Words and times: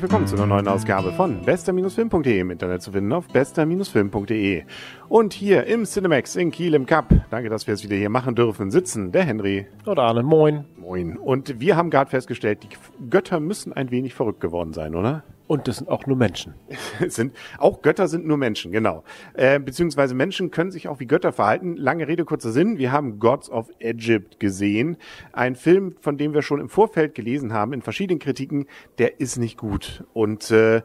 herzlich 0.00 0.12
willkommen 0.12 0.28
zu 0.28 0.36
einer 0.36 0.46
neuen 0.46 0.66
Ausgabe 0.66 1.12
von 1.12 1.42
bester-film.de 1.42 2.40
im 2.40 2.50
Internet 2.50 2.80
zu 2.80 2.92
finden 2.92 3.12
auf 3.12 3.28
bester-film.de. 3.28 4.62
Und 5.10 5.34
hier 5.34 5.66
im 5.66 5.84
Cinemax 5.84 6.36
in 6.36 6.50
Kiel 6.50 6.72
im 6.72 6.86
Cup, 6.86 7.12
danke, 7.28 7.50
dass 7.50 7.66
wir 7.66 7.74
es 7.74 7.84
wieder 7.84 7.96
hier 7.96 8.08
machen 8.08 8.34
dürfen, 8.34 8.70
sitzen 8.70 9.12
der 9.12 9.24
Henry. 9.24 9.66
Oder 9.84 10.04
Arne, 10.04 10.22
moin. 10.22 10.64
Moin. 10.78 11.18
Und 11.18 11.60
wir 11.60 11.76
haben 11.76 11.90
gerade 11.90 12.08
festgestellt, 12.08 12.62
die 12.62 13.10
Götter 13.10 13.40
müssen 13.40 13.74
ein 13.74 13.90
wenig 13.90 14.14
verrückt 14.14 14.40
geworden 14.40 14.72
sein, 14.72 14.94
oder? 14.94 15.22
Und 15.50 15.66
das 15.66 15.78
sind 15.78 15.88
auch 15.88 16.06
nur 16.06 16.16
Menschen. 16.16 16.54
sind, 17.08 17.36
auch 17.58 17.82
Götter 17.82 18.06
sind 18.06 18.24
nur 18.24 18.36
Menschen, 18.36 18.70
genau. 18.70 19.02
Äh, 19.34 19.58
beziehungsweise 19.58 20.14
Menschen 20.14 20.52
können 20.52 20.70
sich 20.70 20.86
auch 20.86 21.00
wie 21.00 21.06
Götter 21.06 21.32
verhalten. 21.32 21.76
Lange 21.76 22.06
Rede, 22.06 22.24
kurzer 22.24 22.52
Sinn. 22.52 22.78
Wir 22.78 22.92
haben 22.92 23.18
Gods 23.18 23.50
of 23.50 23.68
Egypt 23.80 24.38
gesehen. 24.38 24.96
Ein 25.32 25.56
Film, 25.56 25.96
von 26.02 26.16
dem 26.16 26.34
wir 26.34 26.42
schon 26.42 26.60
im 26.60 26.68
Vorfeld 26.68 27.16
gelesen 27.16 27.52
haben, 27.52 27.72
in 27.72 27.82
verschiedenen 27.82 28.20
Kritiken, 28.20 28.66
der 28.98 29.18
ist 29.18 29.38
nicht 29.38 29.58
gut. 29.58 30.04
Und 30.12 30.52
äh, 30.52 30.82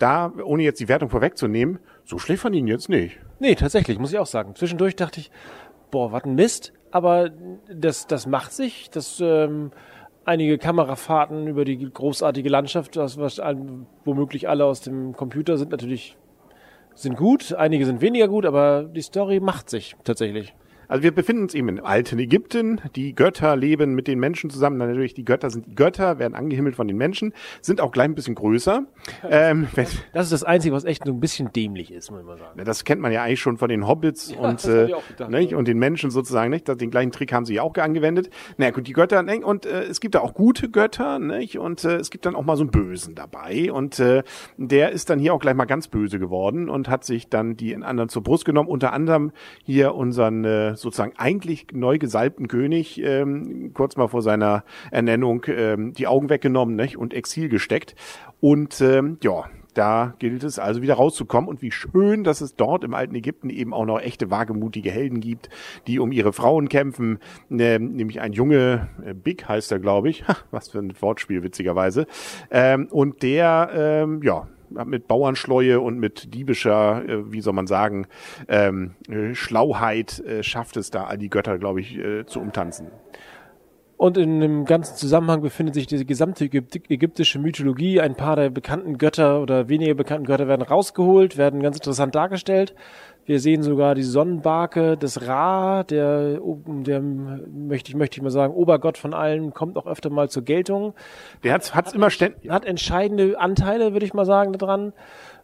da, 0.00 0.32
ohne 0.42 0.64
jetzt 0.64 0.80
die 0.80 0.88
Wertung 0.88 1.10
vorwegzunehmen, 1.10 1.78
so 2.04 2.18
schlecht 2.18 2.42
fand 2.42 2.56
ihn 2.56 2.66
jetzt 2.66 2.88
nicht. 2.88 3.20
Nee, 3.38 3.54
tatsächlich, 3.54 4.00
muss 4.00 4.12
ich 4.12 4.18
auch 4.18 4.26
sagen. 4.26 4.56
Zwischendurch 4.56 4.96
dachte 4.96 5.20
ich, 5.20 5.30
boah, 5.92 6.10
was 6.10 6.24
ein 6.24 6.34
Mist. 6.34 6.72
Aber 6.90 7.30
das, 7.72 8.08
das 8.08 8.26
macht 8.26 8.52
sich. 8.52 8.90
Das 8.90 9.20
ähm, 9.20 9.70
einige 10.28 10.58
Kamerafahrten 10.58 11.48
über 11.48 11.64
die 11.64 11.78
großartige 11.78 12.48
Landschaft, 12.48 12.96
das 12.96 13.18
was 13.18 13.38
womöglich 14.04 14.48
alle 14.48 14.66
aus 14.66 14.82
dem 14.82 15.14
Computer 15.14 15.56
sind 15.56 15.70
natürlich 15.70 16.16
sind 16.94 17.16
gut, 17.16 17.54
einige 17.54 17.86
sind 17.86 18.00
weniger 18.00 18.28
gut, 18.28 18.44
aber 18.44 18.84
die 18.84 19.00
Story 19.00 19.40
macht 19.40 19.70
sich 19.70 19.96
tatsächlich. 20.04 20.54
Also 20.88 21.02
wir 21.02 21.12
befinden 21.12 21.42
uns 21.42 21.54
eben 21.54 21.68
im 21.68 21.84
alten 21.84 22.18
Ägypten. 22.18 22.80
Die 22.96 23.14
Götter 23.14 23.56
leben 23.56 23.94
mit 23.94 24.08
den 24.08 24.18
Menschen 24.18 24.48
zusammen. 24.48 24.78
Dann 24.78 24.88
natürlich 24.88 25.12
die 25.14 25.24
Götter 25.24 25.50
sind 25.50 25.66
die 25.66 25.74
Götter, 25.74 26.18
werden 26.18 26.34
angehimmelt 26.34 26.76
von 26.76 26.88
den 26.88 26.96
Menschen, 26.96 27.34
sind 27.60 27.80
auch 27.80 27.92
gleich 27.92 28.06
ein 28.06 28.14
bisschen 28.14 28.34
größer. 28.34 28.84
Ähm, 29.28 29.68
das 30.12 30.24
ist 30.24 30.32
das 30.32 30.44
Einzige, 30.44 30.74
was 30.74 30.84
echt 30.84 31.04
so 31.04 31.12
ein 31.12 31.20
bisschen 31.20 31.52
dämlich 31.52 31.92
ist, 31.92 32.10
muss 32.10 32.24
man 32.24 32.38
sagen. 32.38 32.64
Das 32.64 32.84
kennt 32.84 33.02
man 33.02 33.12
ja 33.12 33.22
eigentlich 33.22 33.40
schon 33.40 33.58
von 33.58 33.68
den 33.68 33.86
Hobbits 33.86 34.32
ja, 34.32 34.38
und, 34.38 34.64
äh, 34.64 34.88
gedacht, 35.08 35.30
nicht? 35.30 35.54
und 35.54 35.68
den 35.68 35.78
Menschen 35.78 36.10
sozusagen. 36.10 36.50
Nicht? 36.50 36.68
Den 36.68 36.90
gleichen 36.90 37.12
Trick 37.12 37.32
haben 37.32 37.44
sie 37.44 37.54
ja 37.54 37.62
auch 37.62 37.74
angewendet. 37.76 38.30
Na 38.56 38.70
gut, 38.70 38.86
die 38.86 38.94
Götter, 38.94 39.22
nicht? 39.22 39.44
und 39.44 39.66
äh, 39.66 39.82
es 39.82 40.00
gibt 40.00 40.14
da 40.14 40.20
auch 40.20 40.32
gute 40.32 40.70
Götter 40.70 41.18
nicht? 41.18 41.58
und 41.58 41.84
äh, 41.84 41.96
es 41.96 42.10
gibt 42.10 42.24
dann 42.24 42.34
auch 42.34 42.44
mal 42.44 42.56
so 42.56 42.62
einen 42.62 42.70
Bösen 42.70 43.14
dabei. 43.14 43.70
Und 43.70 44.00
äh, 44.00 44.22
der 44.56 44.90
ist 44.90 45.10
dann 45.10 45.18
hier 45.18 45.34
auch 45.34 45.40
gleich 45.40 45.54
mal 45.54 45.66
ganz 45.66 45.88
böse 45.88 46.18
geworden 46.18 46.70
und 46.70 46.88
hat 46.88 47.04
sich 47.04 47.28
dann 47.28 47.56
die 47.56 47.76
anderen 47.76 48.08
zur 48.08 48.22
Brust 48.22 48.46
genommen. 48.46 48.68
Unter 48.68 48.92
anderem 48.94 49.32
hier 49.64 49.94
unseren 49.94 50.44
äh, 50.44 50.77
sozusagen 50.80 51.14
eigentlich 51.16 51.66
neu 51.72 51.98
gesalbten 51.98 52.48
König 52.48 53.00
ähm, 53.02 53.72
kurz 53.74 53.96
mal 53.96 54.08
vor 54.08 54.22
seiner 54.22 54.64
Ernennung 54.90 55.44
ähm, 55.48 55.92
die 55.92 56.06
Augen 56.06 56.30
weggenommen 56.30 56.76
nicht? 56.76 56.96
und 56.96 57.14
Exil 57.14 57.48
gesteckt. 57.48 57.94
Und 58.40 58.80
ähm, 58.80 59.18
ja, 59.22 59.44
da 59.78 60.14
gilt 60.18 60.42
es 60.42 60.58
also 60.58 60.82
wieder 60.82 60.94
rauszukommen 60.94 61.48
und 61.48 61.62
wie 61.62 61.70
schön, 61.70 62.24
dass 62.24 62.40
es 62.40 62.56
dort 62.56 62.82
im 62.82 62.94
alten 62.94 63.14
Ägypten 63.14 63.48
eben 63.48 63.72
auch 63.72 63.84
noch 63.84 64.00
echte 64.00 64.28
wagemutige 64.28 64.90
Helden 64.90 65.20
gibt, 65.20 65.50
die 65.86 66.00
um 66.00 66.10
ihre 66.10 66.32
Frauen 66.32 66.68
kämpfen, 66.68 67.20
ähm, 67.50 67.92
nämlich 67.92 68.20
ein 68.20 68.32
Junge, 68.32 68.88
äh, 69.04 69.14
Big 69.14 69.48
heißt 69.48 69.70
er, 69.70 69.78
glaube 69.78 70.08
ich, 70.08 70.24
was 70.50 70.70
für 70.70 70.80
ein 70.80 70.92
Wortspiel 71.00 71.44
witzigerweise, 71.44 72.06
ähm, 72.50 72.88
und 72.90 73.22
der, 73.22 73.70
ähm, 73.72 74.20
ja, 74.24 74.48
mit 74.70 75.08
Bauernschleue 75.08 75.80
und 75.80 75.98
mit 75.98 76.34
diebischer, 76.34 77.08
äh, 77.08 77.32
wie 77.32 77.40
soll 77.40 77.52
man 77.52 77.66
sagen, 77.66 78.06
ähm, 78.48 78.94
äh, 79.08 79.34
Schlauheit 79.34 80.20
äh, 80.20 80.42
schafft 80.42 80.76
es 80.76 80.90
da 80.90 81.04
all 81.04 81.18
die 81.18 81.30
Götter, 81.30 81.58
glaube 81.58 81.80
ich, 81.80 81.98
zu 82.26 82.40
umtanzen. 82.40 82.88
Und 83.98 84.16
in 84.16 84.38
dem 84.38 84.64
ganzen 84.64 84.96
Zusammenhang 84.96 85.40
befindet 85.40 85.74
sich 85.74 85.88
diese 85.88 86.04
gesamte 86.04 86.44
ägyptische 86.44 87.40
Mythologie. 87.40 88.00
Ein 88.00 88.14
paar 88.14 88.36
der 88.36 88.48
bekannten 88.48 88.96
Götter 88.96 89.42
oder 89.42 89.68
weniger 89.68 89.94
bekannten 89.94 90.24
Götter 90.24 90.46
werden 90.46 90.62
rausgeholt, 90.62 91.36
werden 91.36 91.60
ganz 91.60 91.78
interessant 91.78 92.14
dargestellt. 92.14 92.76
Wir 93.26 93.40
sehen 93.40 93.64
sogar 93.64 93.96
die 93.96 94.04
Sonnenbarke 94.04 94.96
des 94.96 95.26
Ra, 95.26 95.82
der, 95.82 96.38
der 96.64 97.00
möchte 97.02 97.90
ich, 97.90 97.96
möchte 97.96 98.18
ich 98.18 98.22
mal 98.22 98.30
sagen, 98.30 98.54
Obergott 98.54 98.98
von 98.98 99.14
allen, 99.14 99.52
kommt 99.52 99.76
auch 99.76 99.88
öfter 99.88 100.10
mal 100.10 100.30
zur 100.30 100.44
Geltung. 100.44 100.94
Der 101.42 101.52
hat's, 101.52 101.74
hat's 101.74 101.88
hat, 101.88 101.94
immer 101.96 102.10
ständig. 102.10 102.48
Hat 102.50 102.64
entscheidende 102.64 103.38
Anteile, 103.40 103.94
würde 103.94 104.06
ich 104.06 104.14
mal 104.14 104.24
sagen, 104.24 104.52
daran. 104.52 104.92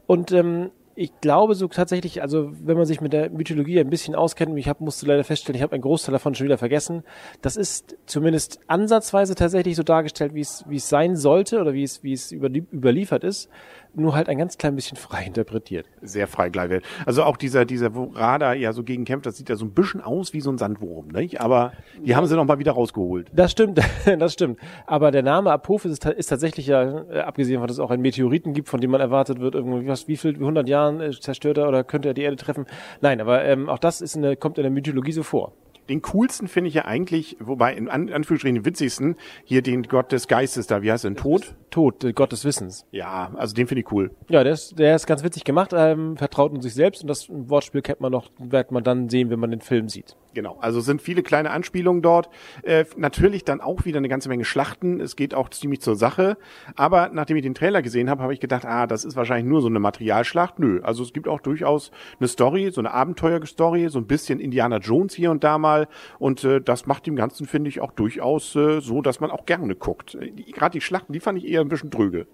Und 0.07 0.31
ähm, 0.31 0.71
ich 0.97 1.21
glaube 1.21 1.55
so 1.55 1.69
tatsächlich, 1.69 2.23
also 2.23 2.53
wenn 2.63 2.77
man 2.77 2.87
sich 2.87 3.01
mit 3.01 3.13
der 3.13 3.31
Mythologie 3.31 3.81
ein 3.81 3.91
bisschen 3.91 4.15
auskennt, 4.15 4.57
ich 4.59 4.69
hab, 4.69 4.81
musste 4.81 5.07
leider 5.07 5.25
feststellen, 5.25 5.57
ich 5.57 5.63
habe 5.63 5.73
einen 5.73 5.83
Großteil 5.83 6.13
davon 6.13 6.35
schon 6.35 6.47
wieder 6.47 6.59
vergessen, 6.59 7.03
das 7.43 7.57
ist 7.57 7.97
zumindest 8.07 8.61
ansatzweise 8.67 9.35
tatsächlich 9.35 9.77
so 9.77 9.83
dargestellt, 9.83 10.35
wie 10.35 10.41
es, 10.41 10.65
wie 10.69 10.77
es 10.77 10.89
sein 10.89 11.17
sollte 11.17 11.61
oder 11.61 11.73
wie 11.73 11.83
es, 11.83 12.03
wie 12.03 12.13
es 12.13 12.33
überliefert 12.33 13.25
ist 13.25 13.49
nur 13.97 14.15
halt 14.15 14.29
ein 14.29 14.39
ganz 14.39 14.59
klein 14.59 14.75
bisschen 14.75 14.97
frei 14.97 15.25
interpretiert. 15.25 15.87
Sehr 16.03 16.27
frei 16.27 16.49
gleich. 16.49 16.83
Also 17.07 17.25
auch 17.25 17.37
dieser, 17.37 17.65
dieser, 17.65 17.95
wo 17.95 18.05
Radar 18.15 18.55
ja 18.55 18.73
so 18.73 18.83
gegen 18.83 19.05
kämpft, 19.05 19.27
das 19.27 19.37
sieht 19.37 19.49
ja 19.49 19.57
so 19.57 19.65
ein 19.65 19.73
bisschen 19.73 20.01
aus 20.01 20.33
wie 20.33 20.41
so 20.41 20.51
ein 20.51 20.59
Sandwurm, 20.59 21.09
nicht? 21.09 21.41
Aber 21.41 21.73
die 22.05 22.17
haben 22.17 22.27
sie 22.27 22.37
noch 22.37 22.45
mal 22.45 22.59
wieder 22.59 22.73
rausgeholt. 22.73 23.31
Das 23.33 23.53
stimmt, 23.53 23.81
das 24.19 24.33
stimmt. 24.33 24.59
Aber 24.87 25.11
der 25.11 25.23
Name 25.23 25.51
Apophis 25.53 25.93
ist, 25.93 26.05
ist 26.07 26.27
tatsächlich 26.27 26.67
ja, 26.67 27.05
äh, 27.11 27.21
abgesehen 27.21 27.59
von, 27.59 27.67
dass 27.67 27.77
es 27.77 27.81
auch 27.81 27.91
einen 27.91 28.03
Meteoriten 28.03 28.53
gibt, 28.53 28.69
von 28.69 28.81
dem 28.81 28.91
man 28.91 29.01
erwartet 29.01 29.41
wird, 29.41 29.55
irgendwie, 29.55 29.87
was, 29.87 30.09
wie 30.09 30.17
viel, 30.17 30.37
wie 30.37 30.41
100 30.41 30.69
Jahren 30.69 31.01
äh, 31.01 31.11
zerstört 31.13 31.59
er 31.59 31.69
oder 31.69 31.85
könnte 31.85 32.09
er 32.09 32.15
die 32.15 32.23
Erde 32.23 32.37
treffen? 32.37 32.67
Nein, 33.01 33.21
aber 33.21 33.45
ähm, 33.45 33.69
auch 33.69 33.79
das 33.79 34.01
ist 34.01 34.17
eine, 34.17 34.37
kommt 34.37 34.59
in 34.59 34.63
der 34.63 34.73
Mythologie 34.73 35.13
so 35.13 35.23
vor. 35.23 35.53
Den 35.89 36.03
coolsten 36.03 36.49
finde 36.49 36.69
ich 36.69 36.75
ja 36.75 36.85
eigentlich, 36.85 37.37
wobei 37.41 37.75
in 37.75 37.89
An 37.89 38.11
Anführungsstrichen 38.11 38.57
den 38.57 38.65
witzigsten, 38.65 39.17
hier 39.45 39.63
den 39.63 39.83
Gott 39.85 40.13
des 40.13 40.29
Geistes 40.29 40.67
da, 40.67 40.83
wie 40.83 40.91
heißt 40.91 41.05
er 41.05 41.11
denn? 41.11 41.17
Tod? 41.17 41.55
Tod, 41.71 42.03
der 42.03 42.13
Gott 42.13 42.33
des 42.33 42.45
Wissens. 42.45 42.87
Ja, 42.93 43.33
also 43.35 43.55
den 43.55 43.67
finde 43.67 43.83
ich 43.83 43.93
cool. 43.93 44.13
Ja, 44.29 44.45
der 44.45 44.53
ist, 44.53 44.79
der 44.79 44.95
ist 44.95 45.07
ganz 45.07 45.25
witzig 45.25 45.45
gemacht, 45.45 45.73
ähm, 45.75 46.17
vertraut 46.17 46.55
in 46.55 46.63
sich 46.63 46.75
selbst 46.75 47.03
und 47.03 47.09
das 47.09 47.29
Wortspiel 47.29 47.83
kennt 47.83 48.01
man 48.01 48.13
noch, 48.13 48.31
wird 48.39 48.71
man 48.71 48.85
dann 48.85 49.09
sehen, 49.09 49.29
wenn 49.31 49.41
man 49.41 49.51
den 49.51 49.61
Film 49.61 49.89
sieht. 49.89 50.17
Genau, 50.35 50.59
also 50.61 50.81
sind 50.81 51.01
viele 51.01 51.23
kleine 51.23 51.51
Anspielungen 51.51 52.03
dort. 52.03 52.29
Äh, 52.63 52.85
natürlich 52.97 53.45
dann 53.45 53.61
auch 53.61 53.85
wieder 53.85 53.99
eine 53.99 54.09
ganze 54.09 54.29
Menge 54.29 54.45
Schlachten. 54.45 55.01
Es 55.01 55.17
geht 55.17 55.33
auch 55.33 55.49
ziemlich 55.49 55.81
zur 55.81 55.95
Sache. 55.95 56.37
Aber 56.75 57.11
nachdem 57.13 57.37
ich 57.37 57.45
den 57.45 57.55
Trailer 57.55 57.83
gesehen 57.83 58.11
habe, 58.11 58.23
habe 58.23 58.35
ich 58.35 58.41
gedacht, 58.41 58.65
ah, 58.65 58.87
das 58.87 59.05
ist 59.05 59.17
wahrscheinlich 59.17 59.47
nur 59.47 59.61
so 59.61 59.69
eine 59.69 59.79
Materialschlacht. 59.79 60.59
Nö, 60.59 60.81
also 60.83 61.05
es 61.05 61.13
gibt 61.13 61.29
auch 61.29 61.41
durchaus 61.41 61.93
eine 62.19 62.29
Story, 62.29 62.71
so 62.73 62.81
eine 62.81 62.93
Abenteuerstory, 62.93 63.89
so 63.89 63.99
ein 63.99 64.07
bisschen 64.07 64.41
Indiana 64.41 64.79
Jones 64.79 65.15
hier 65.15 65.31
und 65.31 65.45
da 65.45 65.57
mal. 65.57 65.74
Und 66.19 66.45
äh, 66.45 66.61
das 66.61 66.87
macht 66.87 67.07
dem 67.07 67.17
Ganzen, 67.17 67.47
finde 67.47 67.69
ich, 67.69 67.81
auch 67.81 67.93
durchaus 67.93 68.55
äh, 68.57 68.81
so, 68.81 69.03
dass 69.03 69.21
man 69.21 69.31
auch 69.31 69.47
gerne 69.47 69.75
guckt. 69.75 70.17
Gerade 70.53 70.73
die 70.73 70.81
Schlachten, 70.81 71.13
die 71.13 71.21
fand 71.21 71.39
ich 71.39 71.47
eher 71.47 71.61
ein 71.61 71.69
bisschen 71.69 71.91
dröge. 71.91 72.27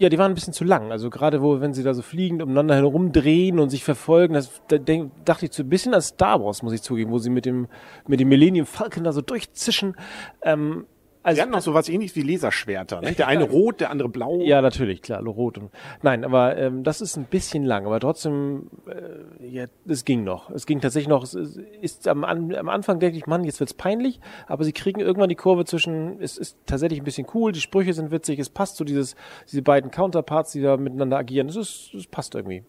Ja, 0.00 0.08
die 0.08 0.18
waren 0.18 0.30
ein 0.30 0.34
bisschen 0.36 0.52
zu 0.52 0.64
lang. 0.64 0.92
Also 0.92 1.10
gerade 1.10 1.42
wo, 1.42 1.60
wenn 1.60 1.74
sie 1.74 1.82
da 1.82 1.92
so 1.92 2.02
fliegend 2.02 2.40
umeinander 2.40 2.76
herumdrehen 2.76 3.58
und 3.58 3.70
sich 3.70 3.82
verfolgen, 3.82 4.34
das 4.34 4.62
da 4.68 4.78
denk, 4.78 5.10
dachte 5.24 5.46
ich 5.46 5.50
zu 5.50 5.62
ein 5.62 5.68
bisschen 5.68 5.92
an 5.92 6.02
Star 6.02 6.40
Wars, 6.42 6.62
muss 6.62 6.72
ich 6.72 6.82
zugeben, 6.82 7.10
wo 7.10 7.18
sie 7.18 7.30
mit 7.30 7.44
dem 7.44 7.66
mit 8.06 8.20
dem 8.20 8.28
Millennium 8.28 8.64
Falcon 8.64 9.02
da 9.02 9.12
so 9.12 9.22
durchzischen. 9.22 9.96
Ähm, 10.42 10.86
also, 11.22 11.36
Sie 11.36 11.42
hatten 11.42 11.52
noch 11.52 11.60
so 11.60 11.74
was 11.74 11.88
ähnliches 11.88 12.16
wie 12.16 12.22
Laserschwerter, 12.22 13.00
ne? 13.00 13.12
Der 13.12 13.26
eine 13.26 13.44
rot, 13.50 13.80
der 13.80 13.90
andere 13.90 14.08
blau. 14.08 14.40
Ja, 14.40 14.62
natürlich, 14.62 15.02
klar, 15.02 15.22
rot. 15.22 15.58
Und, 15.58 15.70
nein, 16.02 16.24
aber 16.24 16.56
ähm, 16.56 16.84
das 16.84 17.00
ist 17.00 17.16
ein 17.16 17.24
bisschen 17.24 17.64
lang, 17.64 17.86
aber 17.86 18.00
trotzdem, 18.00 18.70
äh, 18.86 19.46
ja, 19.46 19.66
es 19.86 20.04
ging 20.04 20.24
noch. 20.24 20.50
Es 20.50 20.66
ging 20.66 20.80
tatsächlich 20.80 21.08
noch. 21.08 21.22
Es 21.22 21.34
ist 21.34 22.08
am, 22.08 22.24
am 22.24 22.68
Anfang 22.68 23.00
denke 23.00 23.16
ich, 23.16 23.26
Mann, 23.26 23.44
jetzt 23.44 23.60
wird's 23.60 23.74
peinlich, 23.74 24.20
aber 24.46 24.64
sie 24.64 24.72
kriegen 24.72 25.00
irgendwann 25.00 25.28
die 25.28 25.34
Kurve 25.34 25.64
zwischen, 25.64 26.20
es 26.20 26.38
ist 26.38 26.56
tatsächlich 26.66 27.00
ein 27.00 27.04
bisschen 27.04 27.26
cool, 27.34 27.52
die 27.52 27.60
Sprüche 27.60 27.92
sind 27.92 28.10
witzig, 28.10 28.38
es 28.38 28.50
passt 28.50 28.76
zu 28.76 28.78
so 28.78 28.84
dieses, 28.84 29.16
diese 29.50 29.62
beiden 29.62 29.90
Counterparts, 29.90 30.52
die 30.52 30.62
da 30.62 30.76
miteinander 30.76 31.18
agieren. 31.18 31.48
Es 31.48 31.56
ist, 31.56 31.94
es 31.94 32.06
passt 32.06 32.34
irgendwie. 32.34 32.64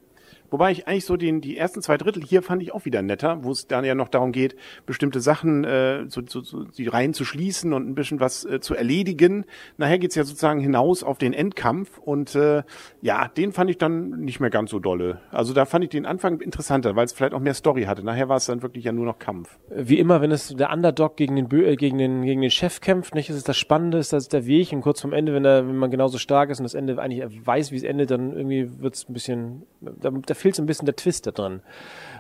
Wobei 0.52 0.72
ich 0.72 0.88
eigentlich 0.88 1.06
so 1.06 1.18
den, 1.18 1.42
die 1.42 1.58
ersten 1.58 1.82
zwei 1.82 1.98
Drittel 1.98 2.24
hier 2.24 2.42
fand 2.42 2.62
ich 2.62 2.74
auch 2.74 2.86
wieder 2.86 3.02
netter, 3.02 3.44
wo 3.44 3.52
es 3.52 3.68
dann 3.68 3.86
ja 3.86 3.96
noch 3.96 4.10
darum 4.10 4.32
geht, 4.32 4.56
bestimmte 4.86 5.20
Sachen, 5.20 5.64
äh, 5.64 6.06
so, 6.08 6.22
so, 6.26 6.42
so, 6.42 6.64
die 6.64 6.88
Reihen 6.88 7.14
zu 7.14 7.26
schließen 7.26 7.74
und 7.74 7.88
ein 7.88 7.96
bisschen 7.96 8.20
was 8.20 8.46
äh, 8.46 8.60
zu 8.60 8.76
erledigen. 8.76 9.46
Nachher 9.78 10.00
geht's 10.00 10.16
ja 10.16 10.24
sozusagen 10.24 10.60
hinaus 10.60 11.04
auf 11.04 11.18
den 11.18 11.34
Endkampf 11.34 11.98
und 11.98 12.36
äh, 12.36 12.64
ja, 13.02 13.28
den 13.28 13.52
fand 13.52 13.70
ich 13.70 13.78
dann 13.78 14.10
nicht 14.22 14.40
mehr 14.40 14.50
ganz 14.50 14.72
so 14.72 14.80
dolle. 14.80 15.22
Also 15.32 15.54
da 15.54 15.66
fand 15.66 15.84
ich 15.84 15.90
den 15.90 16.06
Anfang 16.06 16.42
interessanter, 16.42 16.96
weil 16.96 17.06
es 17.06 17.14
vielleicht 17.14 17.34
auch 17.34 17.40
mehr 17.40 17.54
Story 17.54 17.84
hatte. 17.84 18.04
Nachher 18.04 18.30
war 18.30 18.38
es 18.38 18.46
dann 18.46 18.62
wirklich 18.62 18.86
ja 18.86 18.92
nur 18.92 19.06
noch 19.06 19.20
Kampf. 19.20 19.58
Wie 19.70 20.00
immer, 20.00 20.22
wenn 20.22 20.32
es 20.32 20.50
der 20.50 20.72
Underdog 20.72 21.16
gegen 21.18 21.36
den, 21.36 21.52
äh, 21.52 21.76
gegen 21.76 21.98
den, 21.98 22.24
gegen 22.24 22.42
den 22.42 22.52
Chef 22.52 22.82
kämpft, 22.82 23.16
nicht, 23.16 23.30
ist 23.30 23.36
es 23.36 23.44
das 23.44 23.58
Spannende, 23.58 23.98
ist 23.98 24.14
das 24.14 24.28
der 24.28 24.46
Weg 24.46 24.72
und 24.72 24.82
kurz 24.82 25.02
vorm 25.02 25.14
Ende, 25.14 25.34
wenn, 25.34 25.46
er, 25.46 25.68
wenn 25.68 25.78
man 25.78 25.92
genauso 25.92 26.18
stark 26.18 26.50
ist 26.50 26.60
und 26.60 26.64
das 26.64 26.74
Ende 26.74 27.00
eigentlich 27.00 27.24
weiß, 27.46 27.72
wie 27.72 27.78
es 27.78 27.84
endet, 27.84 28.12
dann 28.12 28.36
irgendwie 28.36 28.82
wird's 28.82 29.08
ein 29.08 29.14
bisschen, 29.14 29.64
da, 29.82 30.10
da 30.10 30.34
fehlt 30.40 30.56
so 30.56 30.64
ein 30.64 30.66
bisschen 30.66 30.86
der 30.86 30.96
Twist 30.96 31.28
da 31.28 31.32
drin. 31.32 31.62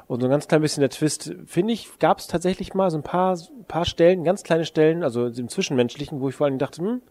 Und 0.07 0.21
so 0.21 0.27
ein 0.27 0.31
ganz 0.31 0.47
klein 0.47 0.61
bisschen 0.61 0.81
der 0.81 0.89
Twist, 0.89 1.35
finde 1.45 1.73
ich, 1.73 1.99
gab 1.99 2.19
es 2.19 2.27
tatsächlich 2.27 2.73
mal 2.73 2.89
so 2.89 2.97
ein 2.97 3.03
paar, 3.03 3.37
paar 3.67 3.85
Stellen, 3.85 4.23
ganz 4.23 4.43
kleine 4.43 4.65
Stellen, 4.65 5.03
also 5.03 5.27
im 5.27 5.49
Zwischenmenschlichen, 5.49 6.19
wo 6.19 6.29
ich 6.29 6.35
vor 6.35 6.47
allem 6.47 6.57
dachte, 6.57 6.81
hm, 6.81 7.01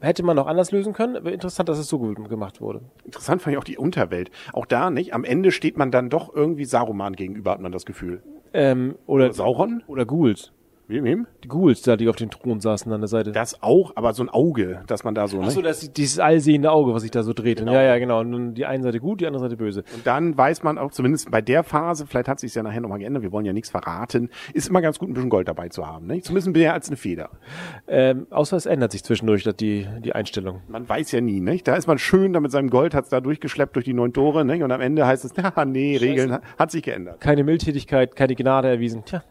hätte 0.00 0.22
man 0.22 0.38
auch 0.38 0.46
anders 0.46 0.72
lösen 0.72 0.92
können, 0.92 1.16
aber 1.16 1.32
interessant, 1.32 1.68
dass 1.68 1.78
es 1.78 1.88
so 1.88 1.98
gut 1.98 2.28
gemacht 2.28 2.60
wurde. 2.60 2.82
Interessant 3.04 3.42
fand 3.42 3.54
ich 3.54 3.58
auch 3.58 3.64
die 3.64 3.78
Unterwelt. 3.78 4.30
Auch 4.52 4.66
da, 4.66 4.90
nicht? 4.90 5.14
Am 5.14 5.24
Ende 5.24 5.52
steht 5.52 5.76
man 5.76 5.90
dann 5.90 6.10
doch 6.10 6.34
irgendwie 6.34 6.64
Saruman 6.64 7.14
gegenüber, 7.14 7.52
hat 7.52 7.60
man 7.60 7.72
das 7.72 7.86
Gefühl. 7.86 8.22
Ähm, 8.52 8.96
oder, 9.06 9.26
oder 9.26 9.34
Sauron? 9.34 9.82
Oder 9.86 10.04
Ghouls. 10.04 10.52
Wem? 10.86 11.26
Die 11.42 11.48
Ghouls 11.48 11.82
da, 11.82 11.96
die 11.96 12.08
auf 12.08 12.16
dem 12.16 12.30
Thron 12.30 12.60
saßen 12.60 12.92
an 12.92 13.00
der 13.00 13.08
Seite. 13.08 13.32
Das 13.32 13.62
auch, 13.62 13.92
aber 13.96 14.12
so 14.12 14.22
ein 14.22 14.28
Auge, 14.28 14.82
dass 14.86 15.02
man 15.02 15.14
da 15.14 15.28
so, 15.28 15.38
ne? 15.40 15.46
Ach 15.46 15.50
so, 15.50 15.62
das 15.62 15.92
dieses 15.92 16.18
allsehende 16.18 16.70
Auge, 16.70 16.92
was 16.92 17.02
sich 17.02 17.10
da 17.10 17.22
so 17.22 17.32
dreht. 17.32 17.60
Genau. 17.60 17.72
Ja, 17.72 17.82
ja, 17.82 17.98
genau. 17.98 18.20
Und 18.20 18.54
die 18.54 18.66
eine 18.66 18.82
Seite 18.82 19.00
gut, 19.00 19.20
die 19.20 19.26
andere 19.26 19.42
Seite 19.42 19.56
böse. 19.56 19.84
Und 19.94 20.06
dann 20.06 20.36
weiß 20.36 20.62
man 20.62 20.76
auch 20.76 20.90
zumindest 20.90 21.30
bei 21.30 21.40
der 21.40 21.62
Phase, 21.62 22.06
vielleicht 22.06 22.28
hat 22.28 22.38
sich 22.38 22.54
ja 22.54 22.62
nachher 22.62 22.82
nochmal 22.82 22.98
geändert, 22.98 23.22
wir 23.22 23.32
wollen 23.32 23.46
ja 23.46 23.52
nichts 23.52 23.70
verraten, 23.70 24.28
ist 24.52 24.68
immer 24.68 24.82
ganz 24.82 24.98
gut, 24.98 25.08
ein 25.08 25.14
bisschen 25.14 25.30
Gold 25.30 25.48
dabei 25.48 25.68
zu 25.70 25.86
haben, 25.86 26.06
ne? 26.06 26.20
Zumindest 26.20 26.54
mehr 26.54 26.74
als 26.74 26.88
eine 26.88 26.96
Feder. 26.96 27.30
Ähm, 27.88 28.26
außer 28.30 28.56
es 28.56 28.66
ändert 28.66 28.92
sich 28.92 29.04
zwischendurch 29.04 29.44
die, 29.44 29.86
die 30.00 30.12
Einstellung. 30.14 30.60
Man 30.68 30.86
weiß 30.86 31.12
ja 31.12 31.20
nie, 31.22 31.40
ne? 31.40 31.58
Da 31.64 31.76
ist 31.76 31.86
man 31.86 31.98
schön, 31.98 32.34
da 32.34 32.40
mit 32.40 32.50
seinem 32.50 32.68
Gold 32.68 32.94
hat's 32.94 33.08
da 33.08 33.20
durchgeschleppt 33.20 33.74
durch 33.76 33.86
die 33.86 33.94
neun 33.94 34.12
Tore, 34.12 34.44
ne? 34.44 34.62
Und 34.62 34.70
am 34.70 34.80
Ende 34.80 35.06
heißt 35.06 35.24
es, 35.24 35.34
ja, 35.36 35.64
nee. 35.64 35.96
Regeln 35.96 36.38
hat 36.58 36.70
sich 36.70 36.82
geändert. 36.82 37.20
Keine 37.20 37.44
Mildtätigkeit, 37.44 38.16
keine 38.16 38.34
Gnade 38.34 38.68
erwiesen. 38.68 39.04
Tja 39.04 39.22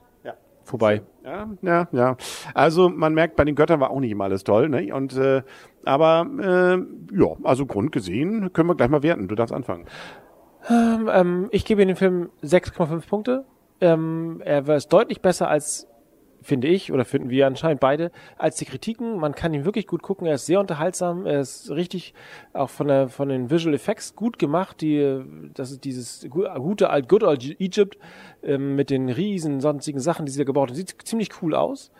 vorbei. 0.64 1.02
Ja, 1.24 1.50
ja, 1.62 1.88
ja. 1.92 2.18
Also 2.54 2.90
man 2.90 3.14
merkt, 3.14 3.38
bei 3.38 3.46
den 3.46 3.56
Göttern 3.56 3.80
war 3.80 3.92
auch 3.92 4.00
nicht 4.00 4.12
immer 4.12 4.26
alles 4.26 4.44
toll, 4.44 4.68
ne? 4.68 4.94
Und 4.94 5.16
äh, 5.16 5.42
aber 5.86 6.28
äh, 6.40 7.18
ja, 7.18 7.28
also 7.44 7.66
grundgesehen 7.66 8.52
können 8.52 8.70
wir 8.70 8.76
gleich 8.76 8.90
mal 8.90 9.04
werten. 9.04 9.28
Du 9.28 9.36
darfst 9.36 9.54
anfangen. 9.54 9.86
Ähm, 10.70 11.10
ähm, 11.12 11.48
ich 11.52 11.66
gebe 11.66 11.86
den 11.86 11.96
Film 11.96 12.30
6,5 12.44 13.08
Punkte. 13.08 13.46
Ähm, 13.80 14.42
er 14.44 14.68
war 14.68 14.78
deutlich 14.80 15.22
besser 15.22 15.50
als 15.50 15.88
finde 16.44 16.68
ich, 16.68 16.92
oder 16.92 17.06
finden 17.06 17.30
wir 17.30 17.48
anscheinend 17.48 17.80
beide, 17.80 18.12
als 18.38 18.58
die 18.58 18.66
Kritiken. 18.66 19.18
Man 19.18 19.36
kann 19.36 19.54
ihn 19.54 19.66
wirklich 19.66 19.88
gut 19.88 20.02
gucken. 20.02 20.28
Er 20.28 20.36
ist 20.36 20.46
sehr 20.46 20.60
unterhaltsam. 20.60 21.26
Er 21.26 21.40
ist 21.40 21.72
richtig 21.72 22.14
auch 22.54 22.70
von 22.70 22.88
der, 22.88 23.10
von 23.10 23.30
den 23.30 23.50
Visual 23.50 23.74
Effects 23.74 24.16
gut 24.16 24.38
gemacht. 24.40 24.82
Die, 24.82 25.22
das 25.54 25.72
ist 25.72 25.84
dieses 25.84 26.28
gute 26.30 26.90
alt, 26.90 27.10
good 27.10 27.24
old 27.24 27.44
Egypt, 27.60 27.98
ähm, 28.44 28.76
mit 28.76 28.90
den 28.90 29.10
riesen 29.10 29.62
sonstigen 29.62 30.00
Sachen, 30.00 30.26
die 30.26 30.32
sie 30.32 30.40
da 30.40 30.44
gebaut 30.44 30.70
haben. 30.70 30.76
Sieht 30.76 30.96
ziemlich 31.04 31.30
cool 31.42 31.56
aus. 31.56 31.92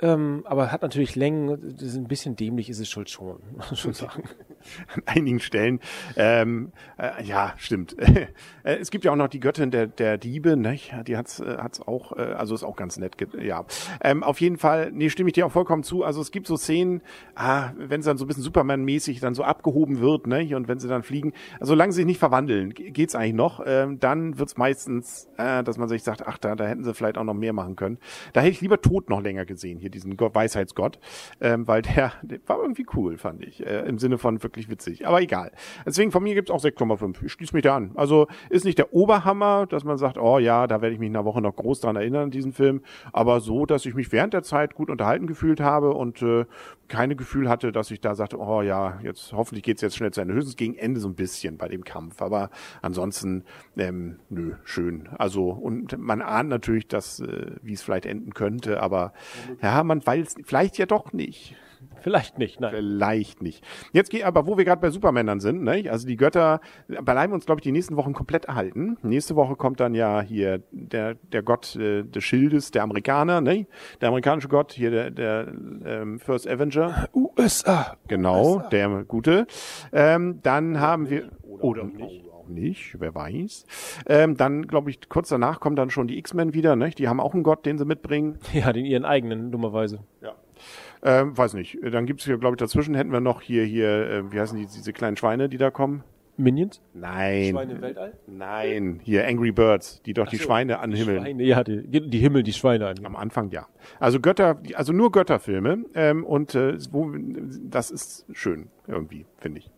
Ähm, 0.00 0.42
aber 0.44 0.70
hat 0.70 0.82
natürlich 0.82 1.16
Längen, 1.16 1.74
das 1.76 1.82
ist 1.82 1.96
ein 1.96 2.06
bisschen 2.06 2.36
dämlich 2.36 2.70
ist 2.70 2.78
es 2.78 2.88
schon, 2.88 3.06
schon, 3.06 3.40
schon 3.74 3.92
sagen. 3.92 4.22
An 4.94 5.02
einigen 5.06 5.40
Stellen. 5.40 5.80
Ähm, 6.16 6.72
äh, 6.98 7.22
ja, 7.24 7.54
stimmt. 7.56 7.96
äh, 7.98 8.28
es 8.62 8.90
gibt 8.90 9.04
ja 9.04 9.12
auch 9.12 9.16
noch 9.16 9.28
die 9.28 9.40
Göttin 9.40 9.70
der, 9.70 9.86
der 9.86 10.18
Diebe, 10.18 10.56
ne? 10.56 10.78
Die 11.06 11.16
hat's, 11.16 11.40
äh, 11.40 11.58
hat's 11.58 11.80
auch, 11.80 12.16
äh, 12.16 12.22
also 12.22 12.54
ist 12.54 12.64
auch 12.64 12.76
ganz 12.76 12.98
nett. 12.98 13.16
Ja. 13.40 13.64
Ähm, 14.02 14.22
auf 14.22 14.40
jeden 14.40 14.56
Fall, 14.56 14.90
nee, 14.92 15.10
stimme 15.10 15.30
ich 15.30 15.34
dir 15.34 15.46
auch 15.46 15.52
vollkommen 15.52 15.82
zu. 15.82 16.04
Also 16.04 16.20
es 16.20 16.30
gibt 16.30 16.46
so 16.46 16.56
Szenen, 16.56 17.02
ah, 17.34 17.70
wenn 17.76 18.00
es 18.00 18.06
dann 18.06 18.18
so 18.18 18.24
ein 18.24 18.28
bisschen 18.28 18.42
Superman-mäßig 18.42 19.20
dann 19.20 19.34
so 19.34 19.42
abgehoben 19.42 20.00
wird, 20.00 20.26
ne? 20.26 20.54
Und 20.54 20.68
wenn 20.68 20.78
sie 20.78 20.88
dann 20.88 21.02
fliegen, 21.02 21.32
also 21.54 21.70
solange 21.70 21.92
sie 21.92 21.98
sich 21.98 22.06
nicht 22.06 22.18
verwandeln, 22.18 22.74
geht's 22.74 23.14
eigentlich 23.14 23.34
noch. 23.34 23.62
Ähm, 23.64 23.98
dann 24.00 24.38
wird's 24.38 24.56
meistens, 24.56 25.28
äh, 25.38 25.62
dass 25.64 25.78
man 25.78 25.88
sich 25.88 26.02
sagt, 26.02 26.26
ach, 26.26 26.38
da, 26.38 26.54
da 26.54 26.66
hätten 26.66 26.84
sie 26.84 26.94
vielleicht 26.94 27.18
auch 27.18 27.24
noch 27.24 27.34
mehr 27.34 27.52
machen 27.52 27.76
können. 27.76 27.98
Da 28.32 28.40
hätte 28.40 28.50
ich 28.50 28.60
lieber 28.60 28.80
Tod 28.80 29.08
noch 29.08 29.22
länger 29.22 29.44
gesehen 29.44 29.78
hier 29.78 29.87
hier 29.88 29.90
diesen 29.90 30.18
Weisheitsgott, 30.18 30.98
ähm, 31.40 31.66
weil 31.66 31.82
der, 31.82 32.12
der 32.22 32.38
war 32.46 32.60
irgendwie 32.60 32.86
cool, 32.94 33.18
fand 33.18 33.42
ich. 33.44 33.64
Äh, 33.64 33.88
Im 33.88 33.98
Sinne 33.98 34.18
von 34.18 34.42
wirklich 34.42 34.68
witzig. 34.68 35.06
Aber 35.06 35.20
egal. 35.20 35.52
Deswegen 35.86 36.12
von 36.12 36.22
mir 36.22 36.34
gibt's 36.34 36.50
auch 36.50 36.62
6,5. 36.62 37.24
Ich 37.24 37.32
schließe 37.32 37.54
mich 37.54 37.62
da 37.62 37.76
an. 37.76 37.92
Also 37.94 38.26
ist 38.50 38.64
nicht 38.64 38.78
der 38.78 38.92
Oberhammer, 38.92 39.66
dass 39.66 39.84
man 39.84 39.98
sagt, 39.98 40.18
oh 40.18 40.38
ja, 40.38 40.66
da 40.66 40.80
werde 40.82 40.94
ich 40.94 41.00
mich 41.00 41.08
in 41.08 41.16
einer 41.16 41.24
Woche 41.24 41.40
noch 41.40 41.56
groß 41.56 41.80
dran 41.80 41.96
erinnern, 41.96 42.30
diesen 42.30 42.52
Film. 42.52 42.82
Aber 43.12 43.40
so, 43.40 43.66
dass 43.66 43.86
ich 43.86 43.94
mich 43.94 44.12
während 44.12 44.34
der 44.34 44.42
Zeit 44.42 44.74
gut 44.74 44.90
unterhalten 44.90 45.26
gefühlt 45.26 45.60
habe 45.60 45.94
und 45.94 46.22
äh, 46.22 46.44
keine 46.88 47.16
Gefühl 47.16 47.48
hatte, 47.48 47.70
dass 47.70 47.90
ich 47.90 48.00
da 48.00 48.14
sagte, 48.14 48.38
oh 48.38 48.62
ja, 48.62 48.98
jetzt 49.02 49.32
hoffentlich 49.32 49.62
geht's 49.62 49.82
jetzt 49.82 49.96
schnell 49.96 50.10
zu 50.10 50.20
Ende. 50.20 50.34
Höchstens 50.34 50.56
gegen 50.56 50.74
Ende 50.74 51.00
so 51.00 51.08
ein 51.08 51.14
bisschen 51.14 51.58
bei 51.58 51.68
dem 51.68 51.84
Kampf. 51.84 52.22
Aber 52.22 52.50
ansonsten, 52.82 53.44
ähm, 53.76 54.18
nö, 54.30 54.54
schön. 54.64 55.08
Also, 55.18 55.50
und 55.50 55.96
man 55.98 56.22
ahnt 56.22 56.48
natürlich, 56.48 56.88
dass, 56.88 57.20
äh, 57.20 57.52
wie 57.62 57.74
es 57.74 57.82
vielleicht 57.82 58.06
enden 58.06 58.32
könnte, 58.34 58.82
aber 58.82 59.12
ja, 59.62 59.77
man 59.84 60.04
weiß 60.04 60.36
vielleicht 60.44 60.78
ja 60.78 60.86
doch 60.86 61.12
nicht. 61.12 61.56
Vielleicht 62.00 62.38
nicht, 62.38 62.60
nein. 62.60 62.72
Vielleicht 62.74 63.42
nicht. 63.42 63.64
Jetzt 63.92 64.10
geht 64.10 64.24
aber, 64.24 64.46
wo 64.46 64.56
wir 64.56 64.64
gerade 64.64 64.80
bei 64.80 64.90
Supermännern 64.90 65.40
sind, 65.40 65.62
ne? 65.62 65.84
also 65.90 66.06
die 66.06 66.16
Götter 66.16 66.60
bleiben 66.86 67.32
uns, 67.32 67.46
glaube 67.46 67.60
ich, 67.60 67.62
die 67.62 67.72
nächsten 67.72 67.96
Wochen 67.96 68.12
komplett 68.12 68.46
erhalten. 68.46 68.96
Nächste 69.02 69.36
Woche 69.36 69.56
kommt 69.56 69.80
dann 69.80 69.94
ja 69.94 70.20
hier 70.20 70.62
der, 70.70 71.14
der 71.14 71.42
Gott 71.42 71.76
äh, 71.76 72.04
des 72.04 72.24
Schildes, 72.24 72.70
der 72.70 72.82
Amerikaner, 72.82 73.40
ne? 73.40 73.66
der 74.00 74.08
amerikanische 74.08 74.48
Gott, 74.48 74.72
hier 74.72 74.90
der, 74.90 75.10
der 75.10 75.52
ähm, 75.84 76.18
First 76.18 76.48
Avenger. 76.48 77.08
USA. 77.14 77.96
Genau, 78.08 78.56
USA. 78.56 78.68
der 78.68 79.04
gute. 79.04 79.46
Ähm, 79.92 80.40
dann 80.42 80.80
haben 80.80 81.10
wir... 81.10 81.30
Oder, 81.42 81.64
oder 81.64 81.84
nicht 81.84 82.27
nicht, 82.48 83.00
wer 83.00 83.14
weiß. 83.14 83.64
Ähm, 84.06 84.36
dann, 84.36 84.66
glaube 84.66 84.90
ich, 84.90 85.08
kurz 85.08 85.28
danach 85.28 85.60
kommen 85.60 85.76
dann 85.76 85.90
schon 85.90 86.08
die 86.08 86.18
X-Men 86.18 86.54
wieder, 86.54 86.76
ne? 86.76 86.90
Die 86.90 87.08
haben 87.08 87.20
auch 87.20 87.34
einen 87.34 87.42
Gott, 87.42 87.66
den 87.66 87.78
sie 87.78 87.84
mitbringen. 87.84 88.38
Ja, 88.52 88.72
den 88.72 88.86
ihren 88.86 89.04
eigenen, 89.04 89.52
dummerweise. 89.52 90.00
Ja. 90.20 90.34
Ähm, 91.02 91.36
weiß 91.36 91.54
nicht. 91.54 91.78
Dann 91.82 92.06
gibt's 92.06 92.24
hier, 92.24 92.38
glaube 92.38 92.54
ich, 92.54 92.58
dazwischen 92.58 92.94
hätten 92.94 93.12
wir 93.12 93.20
noch 93.20 93.40
hier, 93.40 93.64
hier, 93.64 94.10
äh, 94.10 94.32
wie 94.32 94.40
heißen 94.40 94.58
die, 94.58 94.66
diese 94.66 94.92
kleinen 94.92 95.16
Schweine, 95.16 95.48
die 95.48 95.58
da 95.58 95.70
kommen? 95.70 96.02
Minions? 96.38 96.80
Nein. 96.94 97.50
Schweine 97.50 97.72
im 97.72 97.82
Weltall? 97.82 98.12
Nein, 98.26 99.00
hier 99.02 99.26
Angry 99.26 99.50
Birds, 99.50 100.00
die 100.02 100.14
doch 100.14 100.26
Ach 100.26 100.30
die 100.30 100.36
so, 100.36 100.44
Schweine 100.44 100.78
anhimmeln. 100.78 101.22
Schweine, 101.22 101.42
ja, 101.42 101.64
die, 101.64 102.08
die 102.08 102.18
Himmel, 102.18 102.44
die 102.44 102.52
Schweine 102.52 102.86
an. 102.86 103.04
Am 103.04 103.16
Anfang 103.16 103.50
ja. 103.50 103.66
Also 103.98 104.20
Götter, 104.20 104.60
also 104.74 104.92
nur 104.92 105.10
Götterfilme 105.10 105.84
ähm, 105.94 106.24
und 106.24 106.54
äh, 106.54 106.78
wo, 106.92 107.12
das 107.68 107.90
ist 107.90 108.24
schön 108.32 108.68
irgendwie, 108.86 109.26
finde 109.38 109.58
ich. 109.58 109.70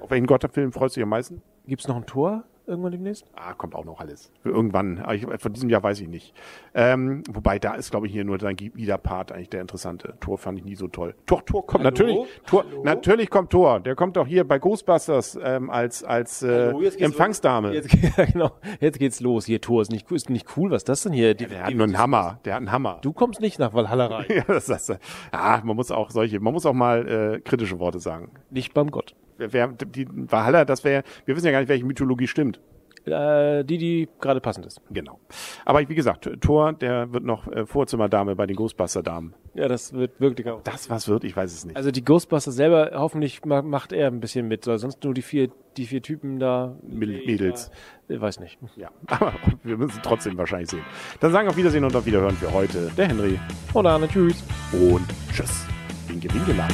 Auf 0.00 0.10
welchen 0.10 0.26
Götterfilm 0.26 0.72
freust 0.72 0.94
du 0.94 1.00
dich 1.00 1.02
am 1.02 1.10
meisten? 1.10 1.42
Gibt's 1.66 1.88
noch 1.88 1.96
ein 1.96 2.06
Tor? 2.06 2.44
irgendwann 2.66 2.92
demnächst? 2.92 3.26
Ah, 3.34 3.54
kommt 3.54 3.74
auch 3.74 3.84
noch 3.84 4.00
alles. 4.00 4.30
Für 4.42 4.50
irgendwann. 4.50 4.98
Aber 4.98 5.14
ich, 5.14 5.26
von 5.38 5.52
diesem 5.52 5.68
Jahr 5.68 5.82
weiß 5.82 6.00
ich 6.00 6.08
nicht. 6.08 6.34
Ähm, 6.74 7.22
wobei 7.30 7.58
da 7.58 7.74
ist, 7.74 7.90
glaube 7.90 8.06
ich, 8.06 8.12
hier 8.12 8.24
nur 8.24 8.38
dein 8.38 8.56
Part 9.02 9.32
eigentlich 9.32 9.50
der 9.50 9.60
interessante. 9.60 10.14
Tor 10.20 10.38
fand 10.38 10.58
ich 10.58 10.64
nie 10.64 10.74
so 10.74 10.88
toll. 10.88 11.14
Tor, 11.26 11.44
Tor 11.44 11.66
kommt 11.66 11.84
Hallo? 11.84 11.90
natürlich. 11.90 12.18
Tor, 12.46 12.64
Hallo? 12.68 12.82
natürlich 12.84 13.30
kommt 13.30 13.50
Tor. 13.50 13.80
Der 13.80 13.94
kommt 13.94 14.16
doch 14.16 14.26
hier 14.26 14.46
bei 14.46 14.58
Ghostbusters 14.58 15.38
ähm, 15.42 15.70
als 15.70 16.04
als 16.04 16.42
äh, 16.42 16.70
Empfangsdame. 16.98 17.74
Jetzt, 17.74 17.92
ja, 18.16 18.24
genau. 18.24 18.52
Jetzt 18.80 18.98
geht's 18.98 19.20
los. 19.20 19.46
Hier 19.46 19.60
Tor 19.60 19.82
ist 19.82 19.90
nicht 19.90 20.10
ist 20.10 20.30
nicht 20.30 20.56
cool. 20.56 20.70
Was 20.70 20.78
ist 20.78 20.88
das 20.88 21.02
denn 21.02 21.12
hier? 21.12 21.34
Die, 21.34 21.46
der 21.46 21.64
hat 21.64 21.74
nur 21.74 21.84
einen 21.84 21.98
Hammer. 21.98 22.38
Der 22.44 22.54
hat 22.54 22.58
einen 22.58 22.72
Hammer. 22.72 22.98
Du 23.02 23.12
kommst 23.12 23.40
nicht 23.40 23.58
nach 23.58 23.74
Valhalla 23.74 24.06
rein. 24.06 24.26
ja, 24.34 24.44
das, 24.46 24.66
das, 24.66 24.92
ah, 25.32 25.60
man 25.62 25.76
muss 25.76 25.90
auch 25.90 26.10
solche. 26.10 26.40
Man 26.40 26.52
muss 26.52 26.66
auch 26.66 26.72
mal 26.72 27.06
äh, 27.36 27.40
kritische 27.40 27.78
Worte 27.78 27.98
sagen. 27.98 28.30
Nicht 28.50 28.74
beim 28.74 28.90
Gott 28.90 29.14
wer, 29.38 29.68
die 29.68 30.06
Valhalla, 30.10 30.64
das 30.64 30.84
wäre, 30.84 31.02
wir 31.24 31.36
wissen 31.36 31.46
ja 31.46 31.52
gar 31.52 31.60
nicht, 31.60 31.68
welche 31.68 31.84
Mythologie 31.84 32.26
stimmt. 32.26 32.60
Äh, 33.06 33.64
die, 33.64 33.76
die 33.76 34.08
gerade 34.18 34.40
passend 34.40 34.64
ist. 34.64 34.80
Genau. 34.90 35.20
Aber 35.66 35.86
wie 35.86 35.94
gesagt, 35.94 36.28
Thor, 36.40 36.72
der 36.72 37.12
wird 37.12 37.24
noch 37.24 37.46
äh, 37.48 37.66
Vorzimmerdame 37.66 38.34
bei 38.34 38.46
den 38.46 38.56
Ghostbuster-Damen. 38.56 39.34
Ja, 39.54 39.68
das 39.68 39.92
wird 39.92 40.18
wirklich 40.20 40.48
auch. 40.48 40.62
Das 40.62 40.88
was 40.88 41.06
wird, 41.06 41.24
ich 41.24 41.36
weiß 41.36 41.52
es 41.52 41.66
nicht. 41.66 41.76
Also 41.76 41.90
die 41.90 42.02
Ghostbuster 42.02 42.50
selber, 42.50 42.92
hoffentlich 42.94 43.44
macht 43.44 43.92
er 43.92 44.06
ein 44.06 44.20
bisschen 44.20 44.48
mit, 44.48 44.66
weil 44.66 44.78
sonst 44.78 45.04
nur 45.04 45.12
die 45.12 45.20
vier, 45.20 45.50
die 45.76 45.84
vier 45.84 46.00
Typen 46.00 46.38
da. 46.38 46.76
Mädels. 46.82 47.70
Ich 48.08 48.20
weiß 48.20 48.40
nicht. 48.40 48.58
Ja, 48.76 48.88
aber 49.06 49.34
wir 49.62 49.76
müssen 49.76 50.00
trotzdem 50.02 50.38
wahrscheinlich 50.38 50.70
sehen. 50.70 50.84
Dann 51.20 51.30
sagen 51.30 51.48
auf 51.48 51.56
Wiedersehen 51.58 51.84
und 51.84 51.94
auf 51.94 52.06
Wiederhören 52.06 52.36
für 52.36 52.52
heute 52.52 52.90
der 52.96 53.08
Henry. 53.08 53.38
Und 53.74 53.86
Arne, 53.86 54.08
tschüss. 54.08 54.42
Und 54.72 55.06
tschüss. 55.30 55.66
Winke, 56.08 56.32
winke, 56.32 56.52
lang. 56.52 56.70